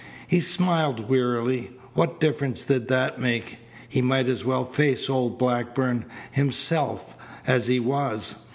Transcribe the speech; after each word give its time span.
He 0.25 0.39
smiled 0.39 1.09
wearily. 1.09 1.69
What 1.93 2.19
difference 2.19 2.63
did 2.63 2.87
that 2.87 3.19
make? 3.19 3.59
He 3.87 4.01
might 4.01 4.27
as 4.27 4.43
well 4.43 4.65
face 4.65 5.07
old 5.11 5.37
Blackburn, 5.37 6.05
himself, 6.31 7.15
as 7.45 7.67
he 7.67 7.79
was. 7.79 8.47